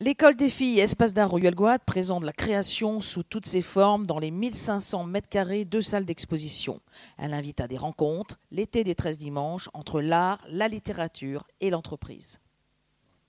[0.00, 4.30] L'école des filles Espace d'art Royal présente la création sous toutes ses formes dans les
[4.30, 6.78] 1500 mètres carrés de salles d'exposition.
[7.18, 12.38] Elle invite à des rencontres, l'été des 13 dimanches, entre l'art, la littérature et l'entreprise.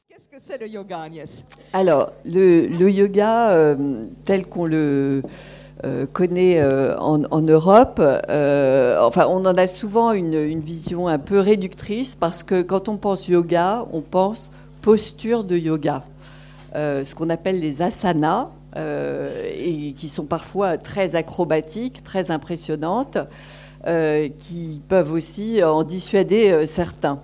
[0.07, 1.43] Qu'est-ce que c'est le yoga, Agnès?
[1.73, 5.23] Alors, le, yoga, euh, tel qu'on le
[5.85, 11.39] euh, connaît euh, en, Europe, enfin, on en a souvent une, une vision un peu
[11.39, 14.51] réductrice parce que quand on pense yoga, on pense
[14.83, 16.03] posture de yoga.
[16.75, 23.17] Euh, ce qu'on appelle les asanas, euh, et qui sont parfois très acrobatiques, très impressionnantes,
[23.87, 27.19] euh, qui peuvent aussi en dissuader certains.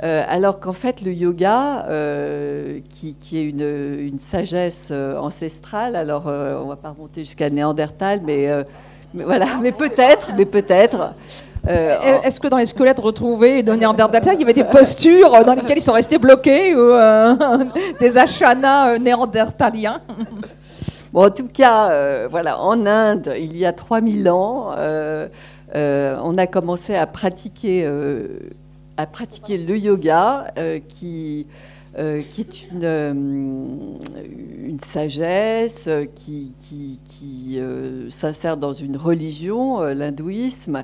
[0.00, 1.86] alors qu'en fait, le yoga,
[2.90, 8.48] qui, est une, sagesse ancestrale, alors on va pas remonter jusqu'à Néandertal, mais
[9.14, 11.14] voilà, mais peut-être, mais peut-être.
[11.66, 15.54] Euh, est-ce que dans les squelettes retrouvés de Néandertal, il y avait des postures dans
[15.54, 17.34] lesquelles ils sont restés bloqués ou euh,
[18.00, 20.00] des achanas euh, néandertaliens?
[21.12, 26.96] Bon, en tout cas, voilà, en Inde, il y a 3000 ans, on a commencé
[26.96, 27.88] à pratiquer,
[28.96, 30.46] à pratiquer le yoga
[30.88, 31.46] qui
[31.96, 39.80] euh, qui est une, euh, une sagesse qui, qui, qui euh, s'insère dans une religion,
[39.80, 40.82] l'hindouisme,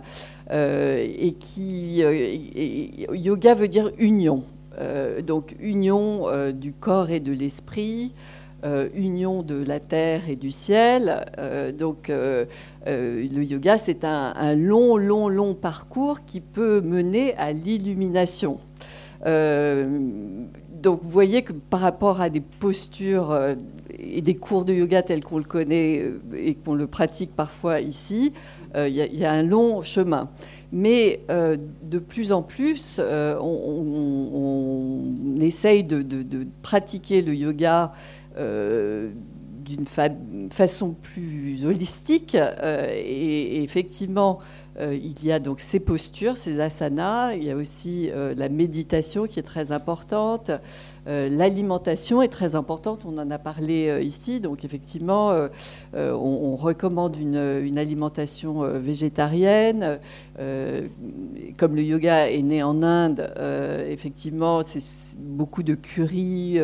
[0.52, 2.02] et qui
[3.12, 4.42] yoga veut dire union.
[5.26, 8.12] donc union du corps et de l'esprit,
[8.94, 11.24] union de la terre et du ciel.
[11.78, 18.58] donc le yoga, c'est un, long, long, long parcours qui peut mener à l'illumination.
[20.80, 23.54] Donc vous voyez que par rapport à des postures euh,
[23.98, 27.80] et des cours de yoga tels qu'on le connaît euh, et qu'on le pratique parfois
[27.80, 30.28] ici, euh, il y, a un long chemin.
[30.72, 33.00] Mais de plus en plus,
[33.40, 37.92] on, essaye de, pratiquer le yoga
[38.36, 39.86] d'une
[40.50, 42.36] façon plus holistique.
[42.36, 48.10] et, effectivement, euh, il y a donc ces postures, ces asanas, il y a aussi
[48.10, 50.50] euh, la méditation qui est très importante,
[51.06, 55.32] euh, l'alimentation est très importante, on en a parlé ici, donc effectivement
[55.94, 59.98] on, recommande une, alimentation végétarienne,
[61.58, 63.32] comme le yoga est né en Inde,
[63.88, 66.58] effectivement c'est beaucoup de curry,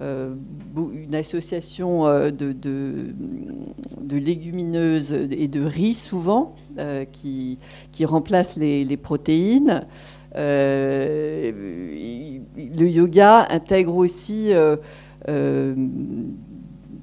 [0.00, 6.54] une association de, de légumineuses et de riz souvent.
[6.78, 7.04] Euh,
[7.92, 8.04] qui,
[8.56, 9.86] les, protéines.
[10.36, 11.52] Euh,
[12.56, 15.74] le yoga intègre aussi euh,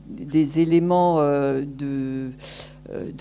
[0.10, 2.32] des éléments de,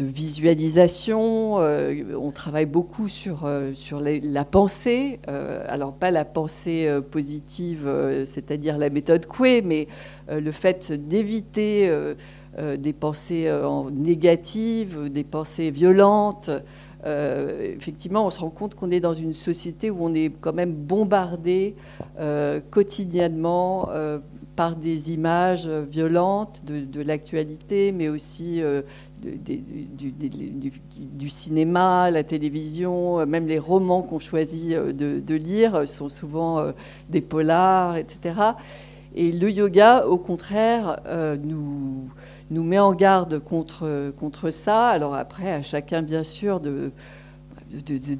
[0.00, 1.56] visualisation.
[1.56, 5.19] on travaille beaucoup sur, sur la, pensée.
[5.66, 7.91] alors pas la pensée positive,
[8.25, 9.88] c'est-à-dire la méthode Coué, mais
[10.28, 11.91] le fait d'éviter
[12.59, 16.50] euh, des pensées euh, négatives, des pensées violentes.
[17.05, 20.53] Euh, effectivement, on se rend compte qu'on est dans une société où on est quand
[20.53, 21.75] même bombardé
[22.71, 23.89] quotidiennement
[24.55, 28.62] par des images violentes de, l'actualité, mais aussi
[29.21, 36.65] du, cinéma, la télévision, même les romans qu'on choisit de, lire sont souvent
[37.09, 38.35] des polars, etc.
[39.15, 41.01] Et le yoga, au contraire,
[41.43, 42.05] nous
[42.53, 44.89] nous met en garde contre, contre ça.
[44.89, 46.93] Alors après, à chacun, bien sûr, de,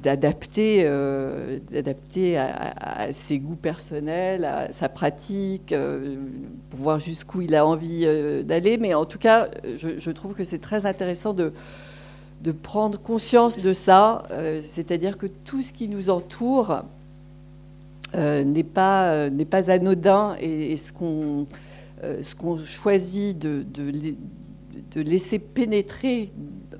[0.01, 6.15] d'adapter euh, d'adapter à, ses goûts personnels, à sa pratique, euh,
[6.69, 8.77] pour voir jusqu'où il a envie euh, d'aller.
[8.77, 11.53] Mais en tout cas, je, trouve que c'est très intéressant de,
[12.41, 14.23] de prendre conscience de ça,
[14.63, 16.81] c'est-à-dire que tout ce qui nous entoure
[18.15, 21.47] n'est pas, n'est pas anodin et ce qu'on
[22.21, 23.65] ce qu'on choisit de,
[24.95, 26.31] laisser pénétrer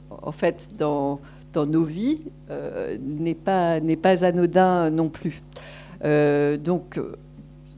[0.09, 1.19] en fait dans,
[1.53, 5.41] dans nos vies euh, n'est pas, pas anodin non plus.
[6.03, 7.00] Euh, donc,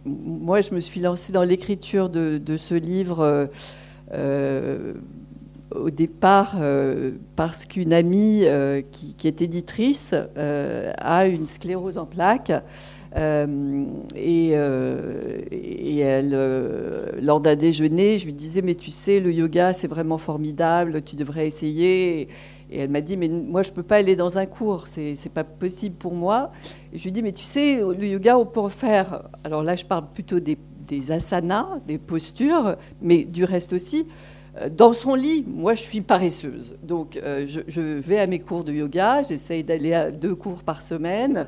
[0.06, 3.50] moi, je me suis lancée dans l'écriture de, ce livre
[5.72, 6.56] au départ
[7.36, 8.46] parce qu'une amie
[8.92, 12.52] qui, qui, est éditrice a une sclérose en plaques
[13.16, 13.86] euh,
[14.16, 19.32] et, euh, et, elle, euh, lors d'un déjeuner, je lui disais, mais tu sais, le
[19.32, 22.28] yoga, c'est vraiment formidable, tu devrais essayer.
[22.72, 25.14] Et elle m'a dit, mais moi, je ne peux pas aller dans un cours, c'est
[25.14, 26.52] n'est pas possible pour moi.
[26.94, 29.24] Et je lui dis, mais tu sais, le yoga, on peut faire.
[29.44, 34.08] Alors là, je parle plutôt des asanas, des postures, mais du reste aussi.
[34.72, 36.76] Dans son lit, moi je suis paresseuse.
[36.84, 41.48] Donc je, vais à mes cours de yoga, j'essaye d'aller à deux cours par semaine.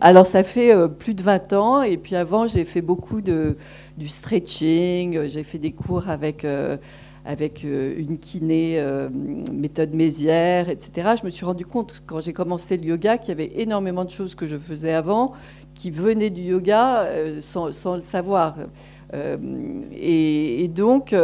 [0.00, 3.56] Alors ça fait plus de 20 ans et puis avant j'ai fait beaucoup de,
[3.96, 6.44] du stretching, j'ai fait des cours avec
[7.26, 9.08] avec euh, une kiné, euh,
[9.52, 11.14] méthode Mézières, etc.
[11.20, 14.10] Je me suis rendu compte quand j'ai commencé le yoga qu'il y avait énormément de
[14.10, 15.32] choses que je faisais avant
[15.74, 18.56] qui venaient du yoga euh, sans, le savoir.
[19.92, 21.14] Et, donc,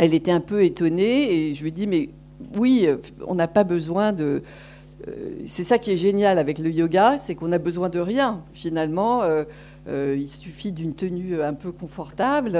[0.00, 2.08] elle était un peu étonnée et je lui ai dit, mais
[2.56, 2.88] oui,
[3.26, 4.42] on n'a pas besoin de...
[5.46, 9.22] c'est ça qui est génial avec le yoga, c'est qu'on n'a besoin de rien finalement.
[9.86, 12.58] il suffit d'une tenue un peu confortable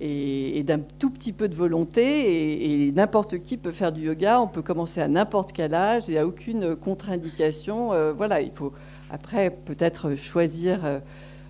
[0.00, 2.86] et, d'un tout petit peu de volonté.
[2.86, 4.40] Et, n'importe qui peut faire du yoga.
[4.40, 7.92] On peut commencer à n'importe quel âge et à aucune contre-indication.
[7.92, 8.72] Euh, voilà, il faut
[9.10, 10.98] après peut-être choisir euh,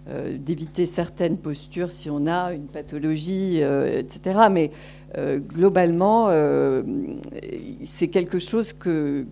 [0.08, 4.48] euh, d'éviter certaines postures si on a une pathologie, etc.
[4.50, 4.70] Mais
[5.54, 6.28] globalement,
[7.84, 9.26] c'est quelque chose que,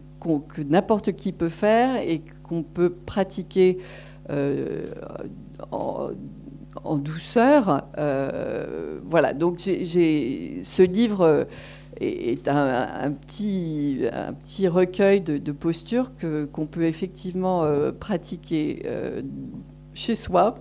[0.68, 3.78] n'importe qui peut faire et qu'on peut pratiquer
[6.84, 7.82] en douceur.
[7.98, 11.46] Euh, voilà, donc j'ai ce livre
[12.00, 16.12] est un, petit, un petit recueil de, postures
[16.52, 19.22] qu'on peut effectivement euh, pratiquer euh,
[19.94, 20.56] chez soi,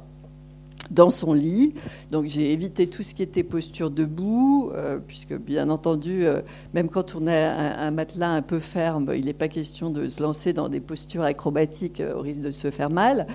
[0.89, 1.74] dans son lit.
[2.12, 4.72] Donc j'ai évité tout ce qui était posture debout,
[5.07, 6.25] puisque bien entendu,
[6.74, 10.07] même quand on a un, un, matelas un peu ferme, il n'est pas question de
[10.10, 13.28] se lancer dans des postures acrobatiques au risque de se faire mal.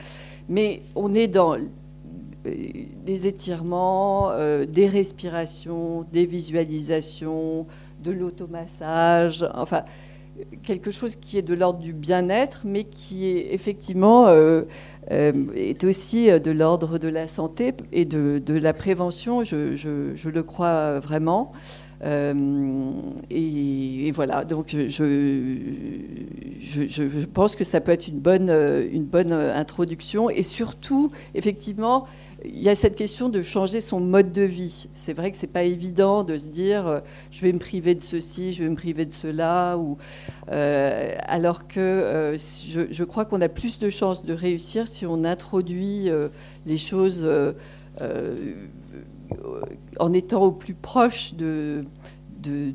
[0.49, 1.57] Mais on est dans
[3.05, 7.67] des étirements, euh, des respirations, des visualisations,
[8.03, 9.83] de l'automassage, enfin
[10.63, 14.63] quelque chose qui est de l'ordre du bien-être, mais qui est effectivement euh,
[15.11, 21.01] euh, est aussi de l'ordre de la santé et de, la prévention, je, le crois
[21.01, 21.53] vraiment.
[22.03, 24.89] et, voilà, donc je,
[26.59, 32.07] je, pense que ça peut être une bonne, une bonne introduction et surtout, effectivement,
[32.45, 34.89] il y a cette question de changer son mode de vie.
[34.93, 37.01] C'est vrai que c'est pas évident de se dire euh,
[37.31, 39.97] je vais me priver de ceci, je vais me priver de cela, ou
[40.53, 45.25] euh, alors que euh, je, crois qu'on a plus de chances de réussir si on
[45.25, 46.09] introduit
[46.67, 47.27] les choses
[49.99, 51.85] en étant au plus proche de,
[52.43, 52.73] de,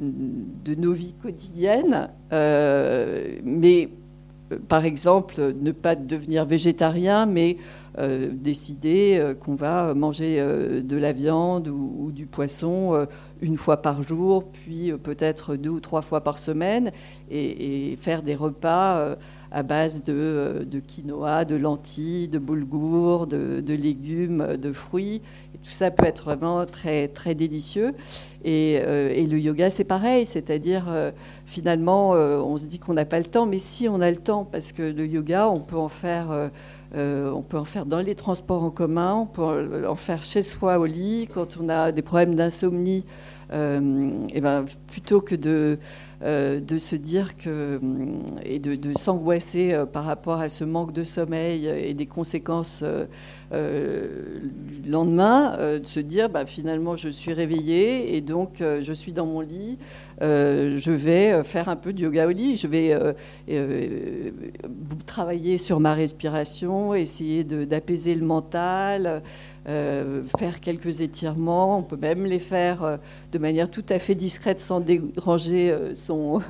[0.65, 3.89] de nos vies quotidiennes, mais
[4.68, 7.57] par exemple, ne pas devenir végétarien, mais
[7.98, 13.06] euh, décider euh, qu'on va manger euh, de la viande ou, du poisson
[13.42, 16.92] une fois par jour, puis peut-être deux ou trois fois par semaine,
[17.30, 19.15] et, faire des repas
[19.51, 25.21] à base de, quinoa, de lentilles, de boulgour, de, légumes, de fruits.
[25.63, 27.94] Tout ça peut être vraiment très, très délicieux.
[28.44, 30.86] Et, et le yoga, c'est pareil, c'est-à-dire
[31.45, 34.45] finalement, on se dit qu'on n'a pas le temps, mais si on a le temps,
[34.45, 36.50] parce que le yoga, on peut en faire
[36.94, 40.42] euh, on peut en faire dans les transports en commun, on peut en faire chez
[40.42, 43.06] soi au lit, quand on a des problèmes d'insomnie.
[43.53, 45.75] Euh, et ben, plutôt que de, euh,
[46.23, 47.79] de se dire que
[48.44, 52.83] et de, s'angoisser par rapport à ce manque de sommeil et des conséquences
[53.51, 54.39] le
[54.85, 59.41] lendemain, de se dire bah, finalement je suis réveillée et donc je suis dans mon
[59.41, 64.31] lit, euh, je vais euh, faire un peu de yoga au lit, je vais euh,
[65.06, 69.21] travailler sur ma respiration, essayer d'apaiser le mental,
[69.65, 71.79] faire quelques étirements.
[71.79, 73.00] On peut même les faire
[73.31, 76.41] de manière tout à fait discrète sans déranger son,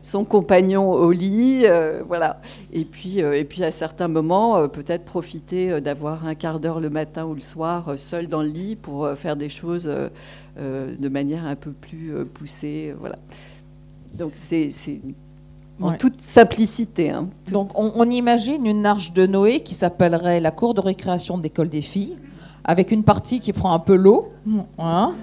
[0.00, 1.64] son compagnon au lit,
[2.06, 2.40] voilà.
[2.72, 7.24] Et puis, et puis à certains moments, peut-être profiter d'avoir un quart d'heure le matin
[7.24, 9.90] ou le soir seul dans le lit pour faire des choses
[10.56, 12.90] euh, de manière un peu plus euh, poussée.
[12.90, 13.16] Euh, voilà.
[14.16, 14.70] Donc c'est
[15.80, 17.10] en toute simplicité.
[17.10, 17.28] Hein.
[17.50, 21.82] Donc on, imagine une arche de Noé qui s'appellerait la cour de récréation d'école des
[21.82, 22.16] filles,
[22.62, 24.30] avec une partie qui prend un peu l'eau.
[24.78, 25.14] Hein.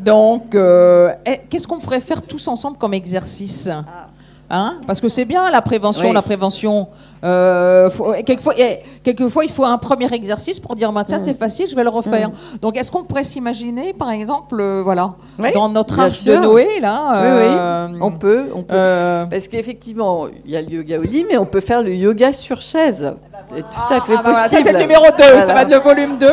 [0.00, 3.68] Donc eh, qu'est-ce qu'on pourrait faire tous ensemble comme exercice?
[3.68, 4.08] Ah.
[4.50, 4.78] Hein?
[4.86, 6.88] Parce que c'est bien la prévention, la prévention.
[7.24, 7.88] Euh,
[8.24, 8.54] quelquefois,
[9.02, 11.88] quelquefois, il faut un premier exercice pour dire bah, tiens, c'est facile, je vais le
[11.88, 12.30] refaire.
[12.60, 15.14] Donc, est-ce qu'on pourrait s'imaginer, par exemple, euh, voilà,
[15.54, 18.44] dans notre âge de Noé, là Oui, euh, on peut.
[18.54, 19.26] On peut.
[19.30, 22.32] Parce qu'effectivement, il y a le yoga au lit, mais on peut faire le yoga
[22.32, 23.12] sur chaise.
[23.54, 24.48] C'est tout à fait ah, bah possible.
[24.48, 26.26] ça, c'est le numéro 2, ça va être le volume 2,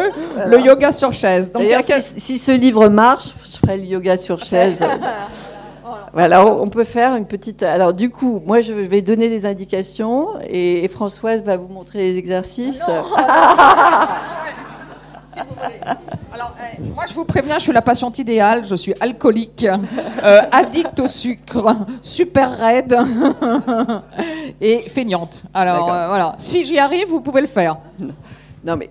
[0.48, 1.52] le yoga sur chaise.
[1.52, 1.64] Donc,
[2.00, 4.84] si, si, ce livre marche, je ferai le yoga sur chaise.
[6.14, 7.64] Voilà, on peut faire une petite.
[7.64, 12.18] Alors, du coup, moi, je vais donner les indications et, Françoise va vous montrer les
[12.20, 12.86] exercices.
[16.32, 18.64] Alors, eh, moi, je vous préviens, je suis la patiente idéale.
[18.64, 19.66] Je suis alcoolique,
[20.24, 22.96] euh, addict au sucre, super raide
[24.62, 25.44] et feignante.
[25.52, 26.36] Alors, euh, voilà.
[26.38, 27.78] Si j'y arrive, vous pouvez le faire.
[28.64, 28.88] Non, mais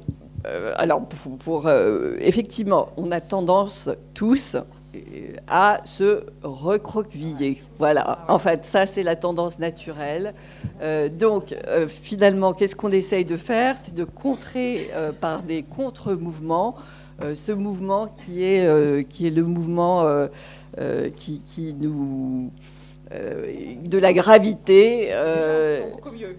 [0.47, 1.71] euh, alors, pour, pour,
[2.19, 4.57] effectivement, on a tendance tous
[5.49, 7.63] à se recroqueviller.
[7.79, 8.19] Voilà.
[8.29, 10.35] En fait, ça, c'est la tendance naturelle.
[10.83, 13.79] Euh, donc, euh, finalement, qu'est-ce qu'on essaye de faire?
[13.79, 16.77] C'est de contrer euh, par des contre-mouvements
[17.23, 20.27] euh, ce mouvement qui est, euh, qui est le mouvement euh,
[20.79, 22.51] euh, qui, qui nous.
[23.13, 23.47] euh,
[23.85, 25.11] de la gravité.
[25.13, 25.81] euh,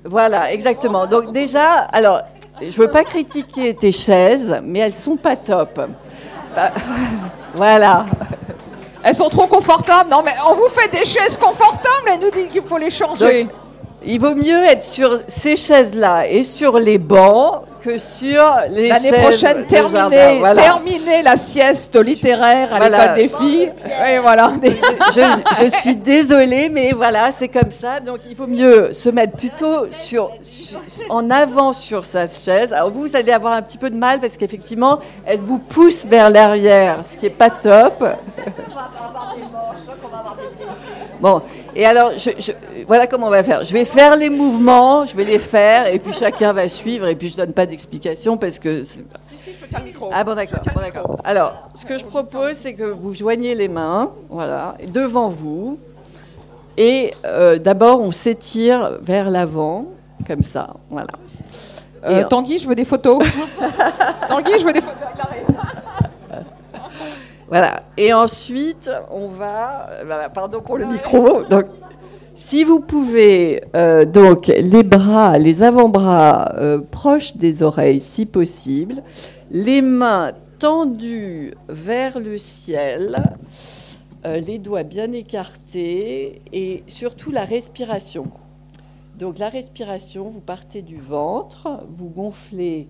[0.03, 1.05] voilà, exactement.
[1.07, 2.21] Donc déjà, alors,
[2.61, 5.79] je veux pas critiquer tes chaises, mais elles sont pas top.
[6.55, 6.71] Bah,
[7.53, 8.05] voilà.
[9.03, 10.09] Elles sont trop confortables.
[10.09, 12.07] Non, mais on vous fait des chaises confortables.
[12.11, 13.43] Elle nous dit qu'il faut les changer.
[13.43, 13.53] Donc,
[14.05, 19.11] il vaut mieux être sur ces chaises-là et sur les bancs que sur les L'année
[19.11, 20.37] prochaine, jardin.
[20.39, 20.61] Voilà.
[20.61, 22.97] terminer la sieste littéraire à Voilà.
[22.99, 23.71] l'école des filles.
[24.09, 24.53] Et voilà.
[25.13, 27.99] je, je suis désolée, mais voilà, c'est comme ça.
[27.99, 32.71] Donc, il vaut mieux se mettre plutôt sur, sur- en avant sur sa chaise.
[32.73, 36.05] Alors, vous, vous allez avoir un petit peu de mal parce qu'effectivement, elle vous pousse
[36.05, 38.03] vers l'arrière, ce qui n'est pas top.
[41.19, 41.41] Bon,
[41.75, 42.51] et alors, je, je-
[42.87, 43.63] voilà comment on va faire.
[43.63, 47.15] Je vais faire les mouvements, je vais les faire, et puis chacun va suivre, et
[47.15, 50.09] puis je donne pas d'explication parce que Si, si, je te tiens le micro.
[50.13, 51.17] ah bon d'accord, bon, d'accord.
[51.23, 55.77] Alors, ce que je propose, c'est que vous joignez les mains, voilà, devant vous,
[56.77, 59.85] et euh, d'abord on s'étire vers l'avant,
[60.27, 61.07] comme ça, voilà.
[62.05, 63.23] Euh, Tanguy, je veux des photos.
[64.27, 65.07] Tanguy, je veux des photos.
[65.37, 65.55] Il.
[67.53, 67.83] Voilà.
[67.97, 69.87] Et ensuite, on va.
[69.91, 71.43] euh, voilà, pardon pour le micro.
[71.43, 71.65] Donc,
[72.33, 79.03] si vous pouvez, euh, donc, les bras, les avant-bras euh, proches des oreilles, si possible,
[79.51, 83.21] les mains tendues vers le ciel,
[84.25, 88.31] les doigts bien écartés et surtout la respiration.
[89.19, 92.87] Donc, la respiration, vous partez du ventre, vous gonflez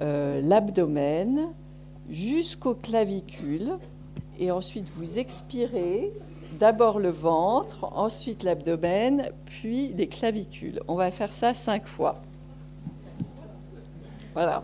[0.00, 1.48] l'abdomen
[2.10, 3.72] jusqu'aux clavicules
[4.38, 6.12] et ensuite vous expirez
[6.58, 10.80] d'abord le ventre, ensuite l'abdomen, puis les clavicules.
[10.88, 12.22] On va faire ça cinq fois.
[14.34, 14.62] Voilà.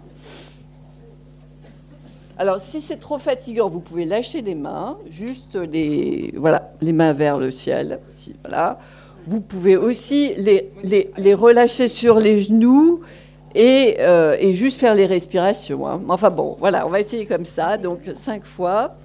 [2.38, 7.12] Alors si c'est trop fatigant, vous pouvez lâcher les mains, juste les voilà, les mains
[7.12, 8.00] vers le ciel.
[8.42, 8.78] Voilà.
[9.26, 13.00] Vous pouvez aussi les, les, les relâcher sur les genoux
[13.54, 15.86] et, euh, et juste faire les respirations.
[15.86, 16.00] hein.
[16.08, 18.96] Enfin bon, voilà, on va essayer comme ça, donc cinq fois.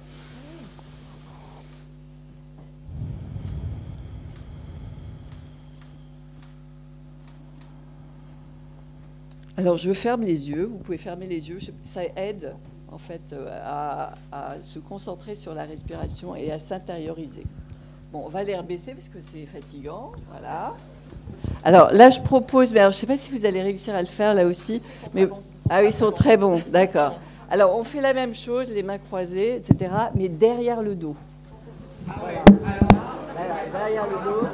[9.58, 12.54] Alors je ferme les yeux, vous pouvez fermer les yeux, ça aide
[12.92, 17.42] en fait euh, à, se concentrer sur la respiration et à s'intérioriser.
[18.12, 20.76] Bon, on va les rebaisser parce que c'est fatigant, voilà.
[21.64, 24.00] Alors là, je propose, mais alors, je ne sais pas si vous allez réussir à
[24.00, 24.82] le faire là aussi.
[25.14, 25.28] Mais,
[25.70, 27.18] ah oui, ils sont très bons, d'accord.
[27.50, 31.16] Alors on fait la même chose, les mains croisées, etc., mais derrière le dos.
[32.06, 32.42] Voilà,
[33.72, 34.46] derrière le dos.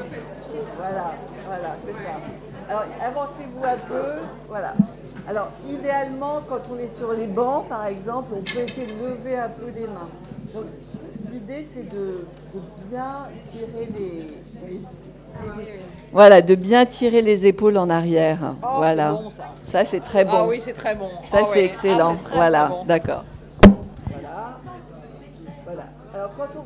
[0.76, 1.12] Voilà,
[1.46, 2.20] voilà, c'est ça.
[2.68, 4.74] Alors avancez-vous un peu, voilà.
[5.28, 9.36] Alors idéalement, quand on est sur les bancs, par exemple, on peut essayer de lever
[9.36, 10.08] un peu les mains.
[10.54, 10.64] Donc
[11.32, 14.80] l'idée, c'est de, de bien tirer les, les-
[16.12, 18.54] voilà, de bien tirer les épaules en arrière.
[18.62, 19.12] Oh, voilà.
[19.12, 19.44] bon, ça.
[19.62, 20.30] Ça, c'est très bon.
[20.32, 21.08] Ah oui, c'est très bon.
[21.30, 22.16] Ça, Ah c'est excellent.
[22.26, 22.84] Ah, voilà, bon.
[22.84, 23.24] d'accord.
[24.08, 24.58] Voilà.
[25.64, 25.82] Voilà.
[26.14, 26.64] Alors, quand on,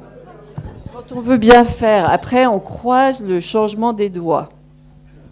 [0.98, 4.50] quand on veut bien faire, après, on croise le changement des doigts.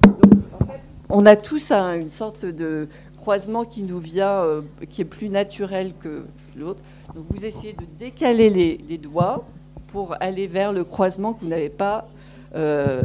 [0.02, 0.16] Donc,
[0.60, 2.88] en fait, on a tous un- une sorte de
[3.18, 6.24] croisement qui nous vient, euh, qui est plus naturel que
[6.56, 6.80] l'autre.
[7.14, 9.44] Donc, vous essayez de décaler les, les doigts
[9.88, 12.06] pour aller vers le croisement que vous n'avez pas
[12.56, 13.02] euh,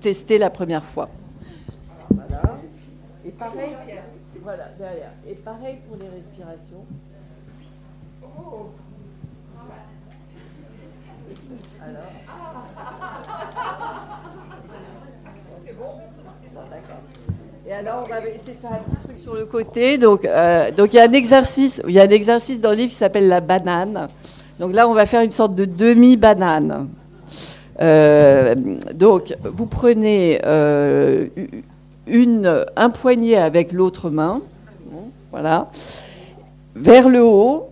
[0.00, 1.08] testé la première fois.
[3.24, 3.76] Et pareil,
[4.42, 5.12] voilà, derrière.
[5.28, 6.84] Et pareil pour les respirations.
[16.70, 17.00] D'accord.
[17.66, 19.98] Et alors, on va essayer de faire un petit truc sur le côté.
[19.98, 22.76] Donc, euh, donc il y a un exercice, il y a un exercice dans le
[22.76, 24.08] livre qui s'appelle la banane.
[24.58, 26.88] Donc là, on va faire une sorte de demi-banane.
[27.80, 28.54] Euh,
[28.94, 31.28] donc, vous prenez euh,
[32.76, 34.40] un poignet avec l'autre main,
[35.30, 35.70] voilà,
[36.74, 37.68] vers le haut,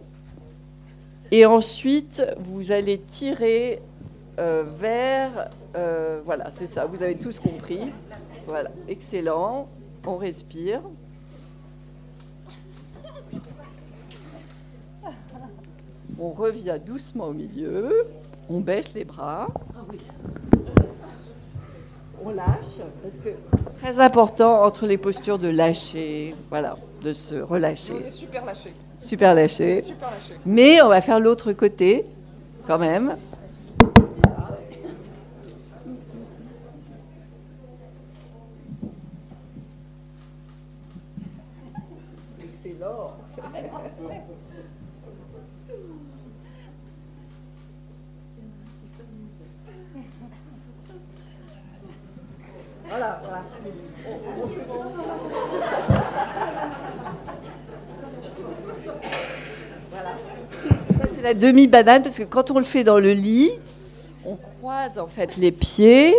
[1.31, 3.81] et ensuite vous allez tirer
[4.39, 5.51] euh, vers,
[6.25, 6.87] voilà, c'est ça.
[6.87, 7.81] Vous avez tous compris.
[8.47, 9.69] Voilà, excellent.
[10.07, 10.83] On respire.
[16.19, 18.07] On revient doucement au milieu.
[18.51, 19.49] On baisse les bras.
[22.25, 23.29] On lâche, parce que
[23.81, 27.95] très important entre les postures de lâcher, voilà, de se relâcher.
[28.03, 28.73] On est super lâché.
[28.99, 29.83] Super lâché.
[29.83, 30.41] Super lâché.
[30.47, 32.07] Mais on va faire l'autre côté,
[32.67, 33.17] quand même.
[59.91, 60.11] Voilà.
[60.99, 63.51] Ça, c'est la demi-banane, parce que quand on le fait dans le lit,
[64.27, 66.15] on croise en fait les pieds,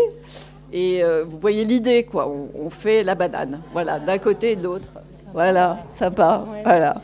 [0.71, 2.27] et euh, vous voyez l'idée, quoi.
[2.27, 4.87] On, on fait la banane, voilà, d'un côté et de l'autre.
[5.33, 6.95] Voilà, sympa, voilà.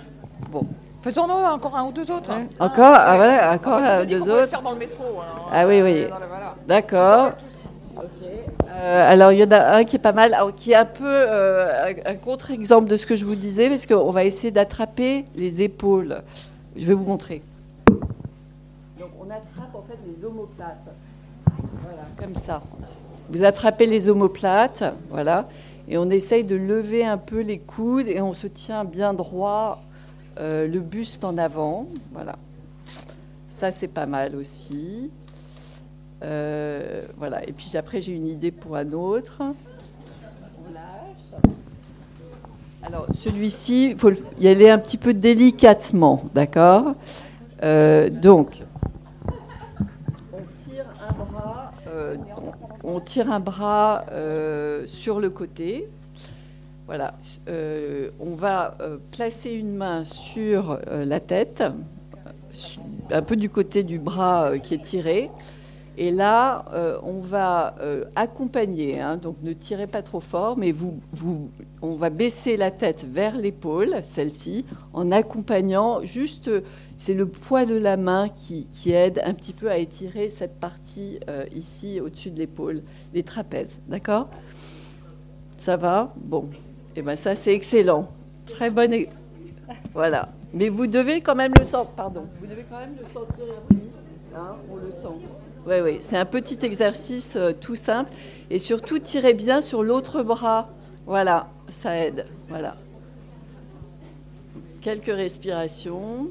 [0.52, 0.64] Bon.
[1.02, 2.30] Faisons-nous encore un ou deux autres.
[2.30, 2.44] hein.
[2.60, 4.52] Encore, ah, voilà, encore On un, a dit deux qu'on pouvait le autres.
[4.52, 5.04] faire dans le métro.
[5.20, 5.42] hein.
[5.52, 6.02] Ah oui, oui.
[6.02, 6.56] Le- voilà.
[6.68, 7.32] D'accord.
[8.74, 11.04] Euh, alors, il y en a un qui est pas mal, qui est un peu
[11.06, 15.26] euh, un, un contre-exemple de ce que je vous disais, parce qu'on va essayer d'attraper
[15.36, 16.22] les épaules.
[16.76, 17.42] Je vais vous montrer.
[17.88, 20.90] Donc, on attrape en fait les omoplates.
[21.82, 22.62] Voilà, comme ça.
[23.30, 25.48] Vous attrapez les omoplates, voilà,
[25.88, 29.82] et on essaye de lever un peu les coudes et on se tient bien droit,
[30.40, 31.88] euh, le buste en avant.
[32.14, 32.36] Voilà.
[33.50, 35.10] Ça, c'est pas mal aussi.
[36.24, 37.48] Euh, voilà.
[37.48, 39.42] Et puis après, j'ai une idée pour un autre.
[42.84, 46.96] Alors, celui-ci, il faut y aller un petit peu délicatement, d'accord?
[47.64, 48.64] Euh, Donc,
[52.84, 55.88] on tire un bras, euh, sur le côté.
[56.88, 57.14] Voilà.
[58.20, 58.76] On va
[59.12, 61.64] placer une main sur la tête,
[63.12, 65.30] un peu du côté du bras qui est tiré.
[65.98, 70.72] Et là, euh, on va euh, accompagner, hein, donc ne tirez pas trop fort, mais
[70.72, 71.50] vous, vous,
[71.82, 76.50] on va baisser la tête vers l'épaule, celle-ci, en accompagnant juste,
[76.96, 80.62] c'est le poids de la main qui, qui aide un petit peu à étirer cette
[80.62, 84.30] partie euh, ici au-dessus de l'épaule, les trapèzes, d'accord?
[85.58, 86.14] Ça va?
[86.16, 86.50] Bon,
[86.96, 88.08] et ben ça c'est excellent,
[88.46, 88.94] très bonne,
[89.94, 90.30] voilà.
[90.54, 93.82] Mais vous devez quand même le sentir, pardon, vous devez quand même le sentir ici,
[94.34, 95.20] hein, on le sent.
[95.68, 98.12] Oui, oui, c'est un petit exercice euh, tout simple.
[98.50, 100.70] Et surtout, tirez bien sur l'autre bras.
[101.06, 102.26] Voilà, ça aide.
[102.50, 102.76] Voilà.
[104.82, 106.28] Quelques respirations.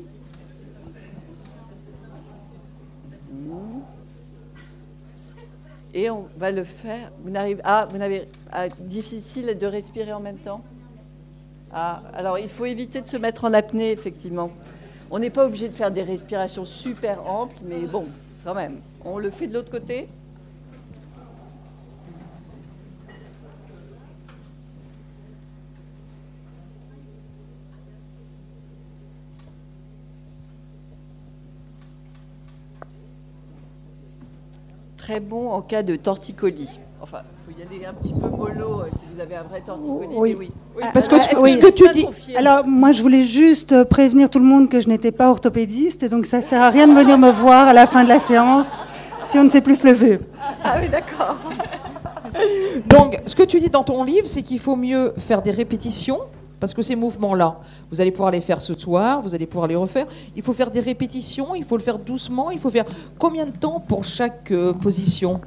[5.95, 7.11] Et on va le faire.
[7.23, 10.63] Vous n'arrivez ah, vous n'avez ah, difficile de respirer en même temps?
[11.73, 14.51] Ah, alors il faut éviter de se mettre en apnée, effectivement.
[15.11, 18.07] On n'est pas obligé de faire des respirations super amples, mais bon,
[18.45, 18.81] quand même.
[19.05, 20.09] On le fait de l'autre côté
[35.11, 36.79] Très bon en cas de torticolis.
[37.03, 39.61] Enfin, il faut y aller un petit peu mollo euh, si vous avez un vrai
[39.61, 40.07] torticolis.
[40.13, 40.37] Oui.
[40.39, 40.51] mais oui.
[40.77, 41.59] Oui, parce que Alors, ce, oui.
[41.59, 42.07] que tu dis.
[42.37, 46.05] Alors, moi, je voulais juste euh, prévenir tout le monde que je n'étais pas orthopédiste,
[46.05, 48.21] et donc ça sert à rien de venir me voir à la fin de la
[48.21, 48.85] séance
[49.23, 50.21] si on ne sait plus se lever.
[50.63, 51.35] Ah oui, d'accord.
[52.87, 56.21] Donc, ce que tu dis dans ton livre, c'est qu'il faut mieux faire des répétitions.
[56.61, 57.59] Parce que ces mouvements-là,
[57.91, 60.07] vous allez pouvoir les faire ce soir, vous allez pouvoir les refaire.
[60.37, 62.85] Il faut faire des répétitions, il faut le faire doucement, il faut faire
[63.19, 65.41] combien de temps pour chaque euh, position?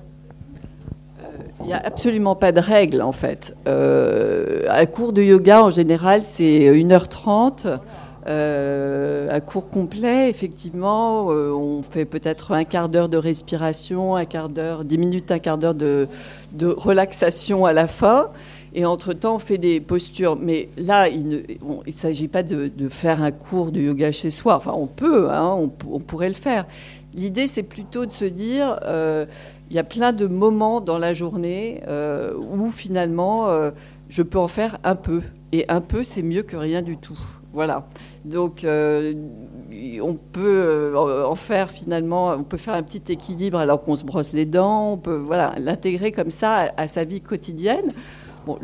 [1.63, 3.55] Il n'y a absolument pas de règle en fait.
[3.67, 7.79] Euh, un cours de yoga en général c'est 1h30.
[8.25, 14.23] Euh, un cours complet, effectivement, euh, on fait peut-être un quart d'heure de respiration, un
[14.23, 16.07] quart d'heure, 10 minutes, un quart d'heure de
[16.61, 18.29] relaxation à la fin.
[18.75, 20.35] Et entre-temps, on fait des postures.
[20.35, 21.37] Mais là, il ne
[21.85, 24.55] il s'agit pas de, faire un cours de yoga chez soi.
[24.55, 26.65] Enfin, on peut, hein, on, pourrait le faire.
[27.13, 29.25] L'idée, c'est plutôt de se dire, euh,
[29.69, 33.69] il y a plein de moments dans la journée euh, où finalement, euh,
[34.09, 35.21] je peux en faire un peu.
[35.51, 37.19] Et un peu, c'est mieux que rien du tout.
[37.53, 37.85] Voilà.
[38.25, 44.03] Donc, on peut en faire finalement, on peut faire un petit équilibre alors qu'on se
[44.03, 47.93] brosse les dents, on peut voilà, l'intégrer comme ça à sa vie quotidienne.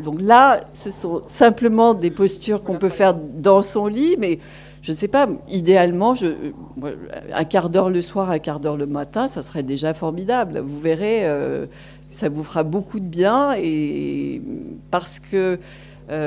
[0.02, 4.38] Donc là, ce sont simplement des postures qu'on peut faire dans son lit, mais
[4.82, 6.14] je ne sais pas, idéalement,
[6.76, 6.90] moi,
[7.32, 10.58] un quart d'heure le soir, un quart d'heure le matin, ça serait déjà formidable.
[10.58, 11.66] Vous verrez, euh,
[12.10, 14.42] ça vous fera beaucoup de bien, et
[14.90, 15.58] parce que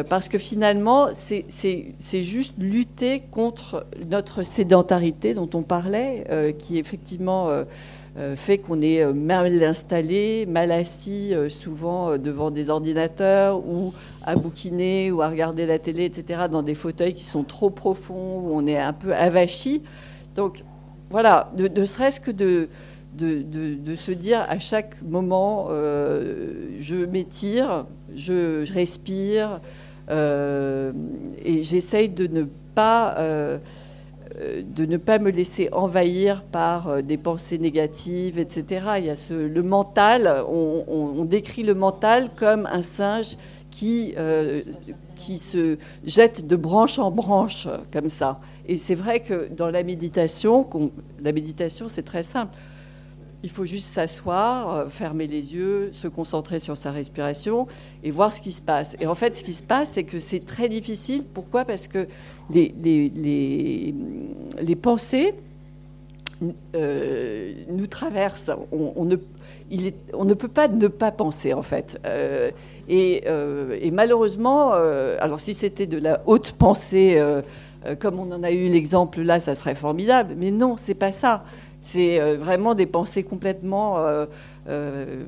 [0.07, 7.49] parce que finalement, c'est juste lutter contre notre sédentarité dont on parlait, qui effectivement
[8.35, 15.21] fait qu'on est mal installé, mal assis, souvent devant des ordinateurs ou à bouquiner ou
[15.21, 18.77] à regarder la télé, etc., dans des fauteuils qui sont trop profonds, où on est
[18.77, 19.81] un peu avachi.
[20.35, 20.63] Donc
[21.09, 22.69] voilà, ne, serait-ce que de,
[23.13, 29.61] de, se dire à chaque moment, euh, je m'étire, je, respire,
[30.09, 30.91] euh,
[31.43, 32.45] et j'essaye de ne
[32.75, 33.15] pas...
[33.19, 33.59] Euh,
[34.39, 38.85] de ne pas me laisser envahir par des pensées négatives, etc.
[38.97, 43.37] Il y a ce, le mental, on, décrit le mental comme un singe
[43.69, 44.15] qui,
[45.15, 48.39] qui se jette de branche en branche comme ça.
[48.67, 50.67] Et c'est vrai que dans la méditation,
[51.21, 52.55] la méditation c'est très simple.
[53.43, 57.67] Il faut juste s'asseoir, euh, fermer les yeux, se concentrer sur sa respiration
[58.01, 58.95] et voir ce qui se passe.
[59.01, 61.25] Et en fait, ce qui se passe, c'est que c'est très difficile.
[61.33, 61.65] Pourquoi?
[61.65, 62.07] Parce que
[62.49, 63.93] les, les,
[64.61, 65.35] les, pensées
[66.73, 68.51] euh, nous traversent.
[68.71, 69.17] On, ne,
[70.13, 71.99] on, ne, peut pas ne pas penser, en fait.
[72.05, 72.49] Euh,
[72.87, 77.21] et, malheureusement, alors si c'était de la haute pensée
[77.99, 80.35] comme on en a eu l'exemple là, ça serait formidable.
[80.37, 81.43] Mais non, c'est pas ça.
[81.79, 85.23] C'est euh, vraiment des pensées complètement euh,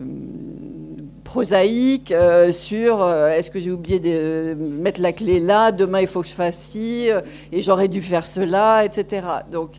[1.23, 2.13] prosaïques
[2.51, 6.33] sur est-ce que j'ai oublié de mettre la clé là, demain il faut que je
[6.33, 7.09] fasse ci,
[7.51, 9.27] et j'aurais dû faire cela, etc.
[9.51, 9.71] Donc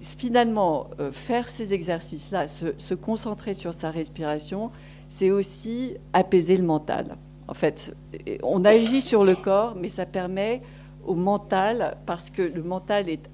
[0.00, 4.70] finalement, faire ces exercices-là, se, concentrer sur sa respiration,
[5.08, 7.16] c'est aussi apaiser le mental.
[7.48, 7.94] En fait,
[8.42, 10.62] on agit sur le corps, mais ça permet
[11.06, 13.28] au mental, parce que le mental est,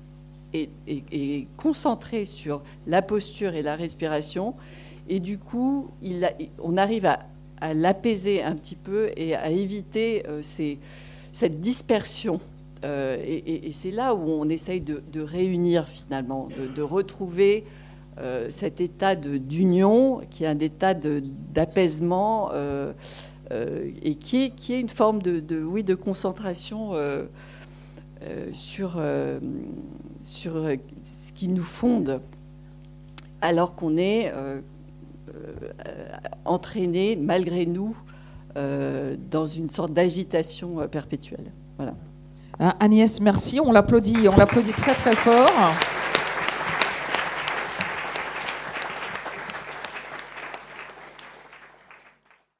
[0.55, 4.55] est, concentré sur la posture et la respiration,
[5.09, 6.29] et du coup, il
[6.63, 7.21] on arrive à,
[7.75, 12.39] l'apaiser un petit peu et à éviter euh, cette dispersion.
[12.85, 17.65] Euh, et, c'est là où on essaye de, réunir finalement, de, retrouver
[18.19, 24.91] euh, cet état d'union qui est un état d'apaisement et qui est, qui est, une
[24.91, 26.93] forme de, oui, de concentration
[28.53, 29.39] sur, euh,
[30.23, 30.55] sur
[31.05, 32.21] ce qui nous fonde,
[33.41, 34.61] alors qu'on est euh,
[36.45, 37.97] entraîné, malgré nous,
[39.31, 41.53] dans une sorte d'agitation perpétuelle.
[41.77, 41.95] Voilà.
[42.81, 43.61] Agnès, merci.
[43.61, 45.51] On l'applaudit, on l'applaudit très très fort.